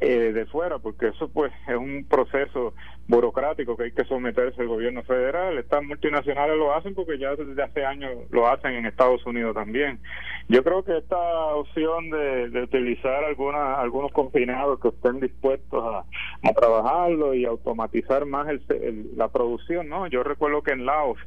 [0.00, 2.74] eh, de fuera, porque eso pues es un proceso
[3.06, 5.58] burocrático que hay que someterse al gobierno federal.
[5.58, 10.00] Estas multinacionales lo hacen porque ya desde hace años lo hacen en Estados Unidos también.
[10.48, 11.16] Yo creo que esta
[11.54, 16.04] opción de, utilizar alguna, algunos confinados que estén dispuestos a,
[16.54, 18.46] trabajarlo y automatizar más
[19.16, 20.06] la producción, ¿no?
[20.06, 21.18] Yo recuerdo que en Laos,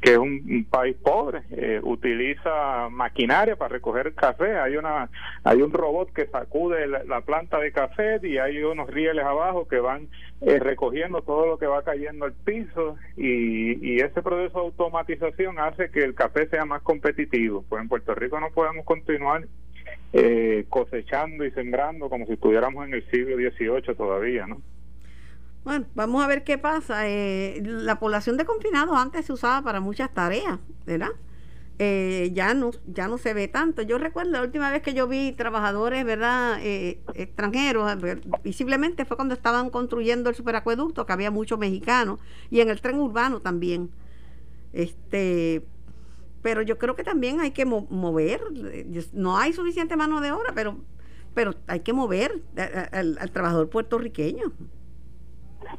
[0.00, 4.58] que es un, país pobre, eh, utiliza maquinaria para recoger café.
[4.58, 5.10] Hay una
[5.44, 9.80] hay un robot que sacude la, planta de café y hay unos rieles abajo que
[9.80, 10.08] van
[10.40, 15.58] eh, recogiendo todo lo que va cayendo al piso y, y ese proceso de automatización
[15.58, 17.64] hace que el café sea más competitivo.
[17.68, 19.46] Pues en Puerto Rico no podemos continuar
[20.12, 24.62] eh, cosechando y sembrando como si estuviéramos en el siglo XVIII todavía, ¿no?
[25.64, 27.08] Bueno, vamos a ver qué pasa.
[27.08, 31.10] Eh, la población de confinados antes se usaba para muchas tareas, ¿verdad?
[31.80, 33.82] Eh, ya no ya no se ve tanto.
[33.82, 36.58] Yo recuerdo la última vez que yo vi trabajadores, ¿verdad?
[36.60, 37.88] Eh, extranjeros,
[38.42, 42.18] visiblemente fue cuando estaban construyendo el superacueducto, que había muchos mexicanos,
[42.50, 43.90] y en el tren urbano también.
[44.72, 45.64] Este,
[46.42, 48.40] pero yo creo que también hay que mover,
[49.12, 50.78] no hay suficiente mano de obra, pero,
[51.32, 52.42] pero hay que mover
[52.90, 54.52] al trabajador puertorriqueño.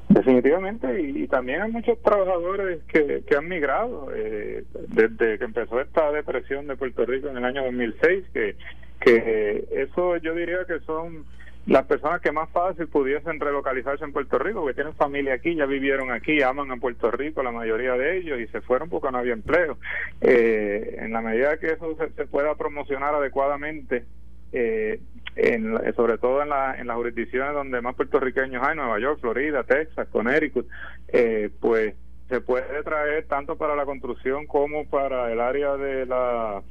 [0.10, 6.12] Definitivamente, y, también hay muchos trabajadores que, que han migrado eh, desde que empezó esta
[6.12, 8.56] depresión de Puerto Rico en el año 2006, que,
[9.00, 11.26] que eso yo diría que son
[11.70, 15.66] las personas que más fácil pudiesen relocalizarse en Puerto Rico, que tienen familia aquí, ya
[15.66, 19.20] vivieron aquí, aman a Puerto Rico, la mayoría de ellos, y se fueron porque no
[19.20, 19.78] había empleo.
[20.22, 24.06] Eh, en la medida que eso se pueda promocionar adecuadamente,
[24.52, 25.00] eh,
[25.36, 29.64] en, sobre todo en, la, en las jurisdicciones donde más puertorriqueños hay, Nueva York, Florida,
[29.64, 30.68] Texas, Connecticut,
[31.08, 31.96] eh, pues
[32.28, 36.62] se puede traer tanto para la construcción como para el área de la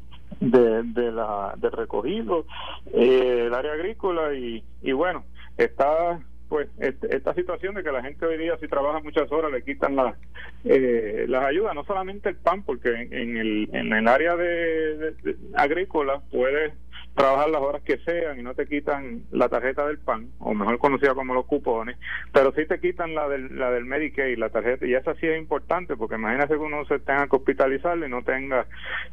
[0.40, 2.46] de, la de recogido
[2.92, 5.24] eh, el área agrícola y, y bueno
[5.56, 9.62] está pues esta situación de que la gente hoy día si trabaja muchas horas le
[9.62, 10.16] quitan las
[10.64, 15.14] eh, las ayudas no solamente el pan porque en, el en el área de,
[15.54, 16.72] agrícola puede
[17.18, 20.78] trabajar las horas que sean y no te quitan la tarjeta del PAN, o mejor
[20.78, 21.98] conocida como los cupones,
[22.33, 25.37] pero sí te quitan la del, la del Medicaid, la tarjeta, y esa sí es
[25.37, 28.66] importante, porque imagínate que uno se tenga que hospitalizar y no tenga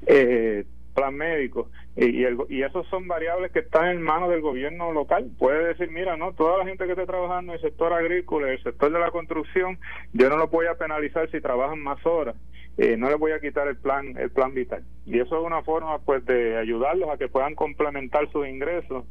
[0.05, 5.29] eh, plan médico y, el, y son variables que están en manos del gobierno local.
[5.37, 8.63] Puede decir mira no toda la gente que esté trabajando en el sector agrícola el
[8.63, 9.77] sector de la construcción
[10.13, 12.35] yo no lo voy a penalizar si trabajan más horas
[12.77, 15.61] eh, no les voy a quitar el plan el plan vital y eso es una
[15.63, 19.05] forma pues de ayudarlos a que puedan complementar sus ingresos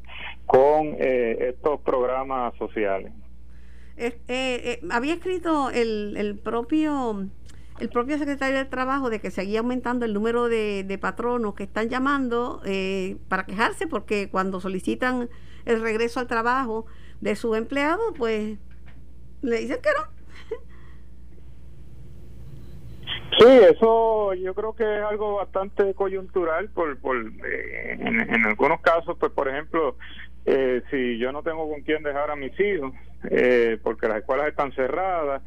[0.46, 3.12] con eh, estos programas sociales.
[3.96, 7.28] Eh, había escrito el, el propio
[7.80, 11.64] el propio secretario del Trabajo de que seguía aumentando el número de, de patronos que
[11.64, 15.28] están llamando eh, para quejarse porque cuando solicitan
[15.64, 16.86] el regreso al trabajo
[17.20, 18.58] de su empleado, pues
[19.42, 20.14] le dicen que no.
[23.38, 29.16] Sí, eso yo creo que es algo bastante coyuntural por, por eh, en, algunos casos,
[29.18, 29.96] pues por ejemplo,
[30.46, 32.92] eh, si yo no tengo con quién dejar a mis hijos,
[33.30, 35.42] eh, porque las escuelas están cerradas,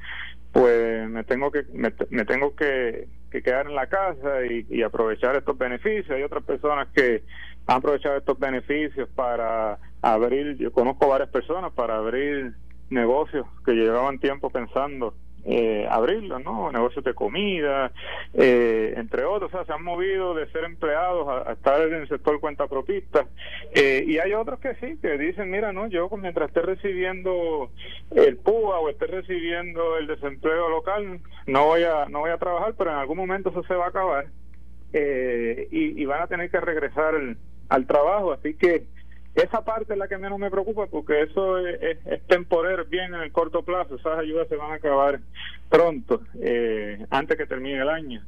[0.52, 1.92] pues me tengo que me,
[2.26, 6.10] tengo que, quedar en la casa y, aprovechar estos beneficios.
[6.12, 7.24] Hay otras personas que
[7.68, 12.54] han aprovechado estos beneficios para abrir, yo conozco varias personas para abrir
[12.90, 15.14] negocios que llevaban tiempo pensando
[15.50, 16.70] eh, abrirlo, ¿no?
[16.74, 17.94] Negocios de comida,
[18.34, 22.10] eh, entre otros, o sea, se han movido de ser empleados a, estar en el
[22.10, 23.26] sector cuenta propista.
[23.74, 27.72] Eh, y hay otros que sí, que dicen, mira, no, yo mientras esté recibiendo
[28.14, 32.74] el PUA o esté recibiendo el desempleo local, no voy a, no voy a trabajar,
[32.78, 34.28] pero en algún momento eso se va a acabar.
[34.92, 37.14] Eh, y, y, van a tener que regresar
[37.70, 38.86] al trabajo, así que
[39.44, 43.22] esa parte es la que menos me preocupa porque eso es, es, temporero, bien en
[43.22, 43.96] el corto plazo.
[43.96, 45.20] Esas ayudas se van a acabar
[45.70, 48.24] pronto, eh, antes que termine el año.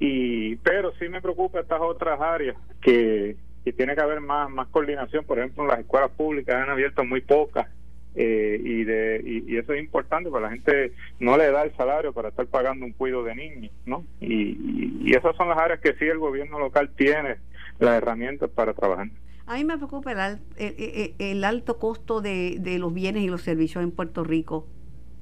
[0.00, 4.66] Y, pero sí me preocupa estas otras áreas que, que tiene que haber más, más
[4.68, 5.24] coordinación.
[5.24, 7.68] Por ejemplo, las escuelas públicas han abierto muy pocas.
[8.16, 12.12] Eh, y, de, y, eso es importante porque la gente no le da el salario
[12.12, 14.04] para estar pagando un cuido de niños, ¿no?
[14.20, 17.36] Y, y esas son las áreas que sí el gobierno local tiene
[17.78, 19.08] las herramientas para trabajar.
[19.48, 20.12] A mí me preocupa
[20.58, 24.66] el, alto costo de, los bienes y los servicios en Puerto Rico.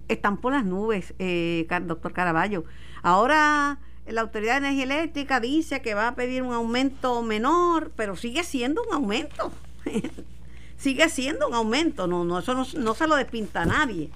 [0.08, 2.64] Están por las nubes, eh, doctor Caraballo.
[3.04, 8.16] Ahora la Autoridad de Energía Eléctrica dice que va a pedir un aumento menor, pero
[8.16, 9.52] sigue siendo un aumento.
[10.76, 14.10] sigue siendo un aumento, no, no eso no, se lo despinta a nadie.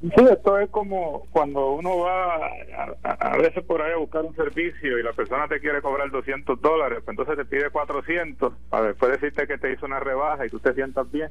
[0.00, 4.34] Sí, esto es como cuando uno va a, a, veces por ahí a buscar un
[4.34, 8.86] servicio y la persona te quiere cobrar 200 dólares, pues entonces te pide 400 para
[8.86, 11.28] después decirte que te hizo una rebaja y tú te sientas bien,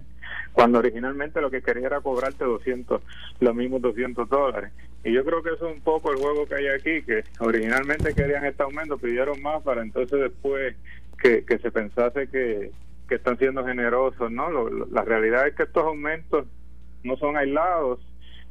[0.54, 3.02] cuando originalmente lo que quería era cobrarte 200,
[3.40, 4.72] los mismos 200 dólares.
[5.04, 8.14] Y yo creo que eso es un poco el juego que hay aquí, que originalmente
[8.14, 10.76] querían este aumento, pidieron más para entonces después
[11.20, 12.70] que, se pensase que,
[13.08, 14.70] que están siendo generosos, ¿no?
[14.70, 16.46] la realidad es que estos aumentos
[17.04, 18.00] no son aislados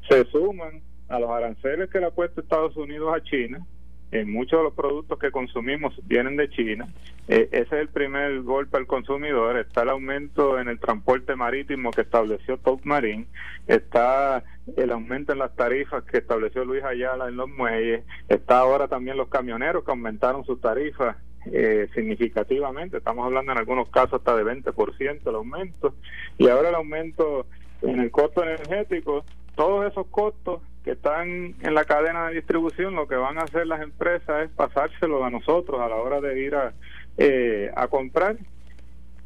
[0.08, 3.64] se suman a los aranceles que le ha puesto Estados Unidos a China.
[4.10, 6.88] En muchos de los productos que consumimos vienen de China.
[7.28, 9.58] Eh, ese es el primer golpe al consumidor.
[9.58, 13.26] Está el aumento en el transporte marítimo que estableció Top Marine.
[13.66, 14.42] Está
[14.78, 18.02] el aumento en las tarifas que estableció Luis Ayala en los muelles.
[18.30, 21.16] Está ahora también los camioneros que aumentaron sus tarifas
[21.52, 22.96] eh, significativamente.
[22.96, 25.94] Estamos hablando en algunos casos hasta de 20% el aumento.
[26.38, 27.44] Y ahora el aumento
[27.82, 29.22] en el costo energético
[29.58, 33.66] todos esos costos que están en la cadena de distribución, lo que van a hacer
[33.66, 36.72] las empresas es pasárselos a nosotros a la hora de ir a,
[37.16, 38.36] eh, a comprar.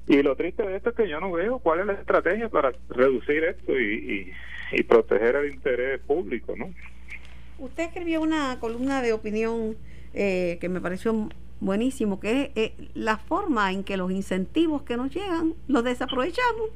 [0.09, 2.73] Y lo triste de esto es que yo no veo cuál es la estrategia para
[2.89, 4.33] reducir esto y,
[4.73, 6.73] y, proteger el interés público, ¿no?
[7.59, 9.77] Usted escribió una columna de opinión
[10.15, 11.29] eh, que me pareció
[11.61, 16.71] buenísimo, que es eh, la forma en que los incentivos que nos llegan los desaprovechamos.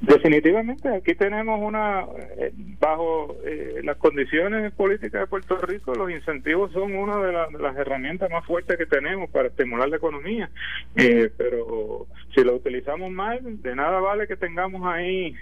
[0.00, 6.70] Definitivamente, aquí tenemos una, eh, bajo eh, las condiciones políticas de Puerto Rico, los incentivos
[6.72, 10.50] son una de, las herramientas más fuertes que tenemos para estimular la economía,
[10.94, 15.34] eh, pero si lo utilizamos mal, de nada vale que tengamos ahí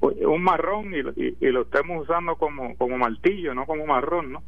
[0.00, 4.42] un marrón y, y, lo estemos usando como, como martillo, no como marrón, ¿no?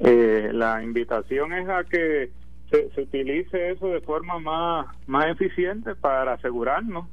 [0.00, 2.30] la invitación es a que
[2.70, 7.06] se, se utilice eso de forma más, más eficiente para asegurarnos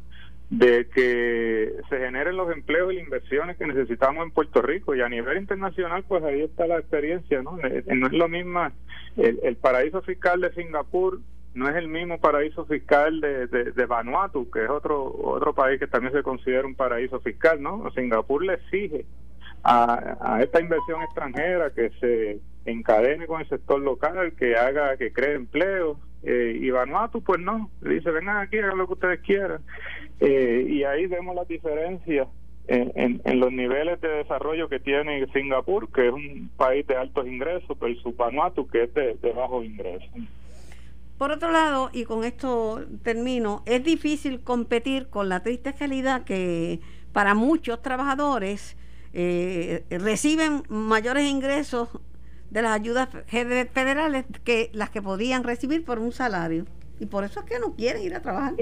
[0.50, 4.95] de que se generen los empleos y las inversiones que necesitamos en Puerto Rico.
[4.95, 8.68] Y a nivel internacional pues ahí está la experiencia no eh, no es lo mismo
[9.18, 11.20] el, paraíso fiscal de Singapur
[11.54, 15.88] no es el mismo paraíso fiscal de, de, Vanuatu que es otro otro país que
[15.88, 19.06] también se considera un paraíso fiscal no Singapur le exige
[19.64, 25.12] a, a esta inversión extranjera que se encadene con el sector local que haga que
[25.12, 27.70] cree empleo eh, y Vanuatu pues no.
[27.82, 29.62] Dice vengan aquí hagan lo que ustedes quieran
[30.20, 32.28] eh, y ahí vemos la diferencia
[32.67, 37.26] en, en, los niveles de desarrollo que tiene Singapur, que es un país de altos
[37.26, 40.09] ingresos, su Vanuatu, que es de, de bajos ingresos.
[41.17, 46.80] Por otro lado, y con esto termino, es difícil competir con la triste realidad que
[47.11, 48.78] para muchos trabajadores
[49.13, 51.89] eh, reciben mayores ingresos
[52.51, 56.65] de las ayudas federales que las que podían recibir por un salario.
[56.99, 58.53] Y por eso es que no quieren ir a trabajar.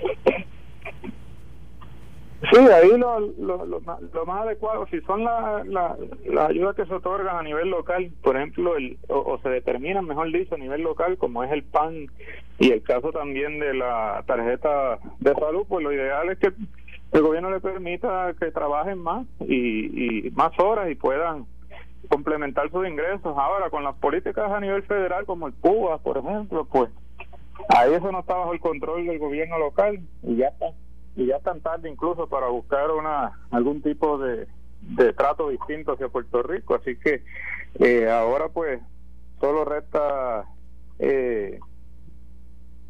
[2.39, 5.97] Sí, ahí lo, lo, lo, más adecuado, si son las la,
[6.47, 10.53] ayudas que se otorgan a nivel local, por ejemplo, el, o, se determinan, mejor dicho,
[10.53, 12.07] a nivel local, como es el PAN
[12.59, 16.51] y el caso también de la tarjeta de salud, pues lo ideal es que
[17.11, 21.47] el gobierno le permita que trabajen más y, y más horas y puedan
[22.07, 23.35] complementar sus ingresos.
[23.35, 26.91] Ahora, con las políticas a nivel federal, como el Cuba, por ejemplo, pues
[27.69, 30.67] ahí eso no está bajo el control del gobierno local y ya está
[31.17, 34.47] y ya tan tarde incluso para buscar una algún tipo de,
[34.81, 36.75] de trato distinto hacia Puerto Rico.
[36.75, 37.23] Así que
[37.79, 38.79] eh, ahora pues
[39.41, 40.45] solo resta
[40.99, 41.59] eh,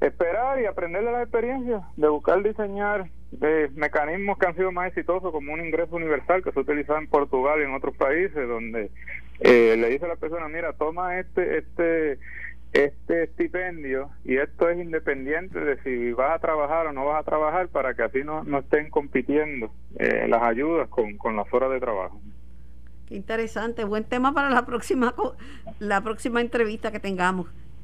[0.02, 3.10] esperar y aprender de la experiencia de buscar diseñar
[3.42, 7.00] eh, mecanismos que han sido más exitosos como un ingreso universal que se ha utilizado
[7.00, 8.92] en Portugal y en otros países donde
[9.40, 12.20] le dice a la persona mira toma este este
[12.74, 17.24] este estipendio y esto es independiente de si vas a trabajar o no vas a
[17.24, 21.72] trabajar para que así no, no estén compitiendo eh, las ayudas con, con las horas
[21.72, 22.22] de trabajo.
[23.08, 25.16] Qué interesante, buen tema para la próxima
[25.80, 27.48] la próxima entrevista que tengamos.